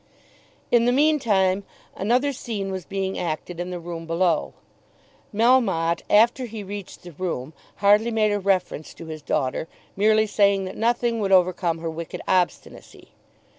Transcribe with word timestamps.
In 0.71 0.85
the 0.85 0.91
meantime 0.91 1.63
another 1.95 2.33
scene 2.33 2.71
was 2.71 2.85
being 2.85 3.19
acted 3.19 3.59
in 3.59 3.69
the 3.69 3.79
room 3.79 4.07
below. 4.07 4.55
Melmotte 5.31 6.01
after 6.09 6.45
he 6.45 6.63
reached 6.63 7.03
the 7.03 7.11
room 7.11 7.53
hardly 7.75 8.09
made 8.09 8.31
a 8.31 8.39
reference 8.39 8.95
to 8.95 9.05
his 9.05 9.21
daughter, 9.21 9.67
merely 9.95 10.25
saying 10.25 10.65
that 10.65 10.75
nothing 10.75 11.19
would 11.19 11.31
overcome 11.31 11.77
her 11.77 11.89
wicked 11.91 12.19
obstinacy. 12.27 13.09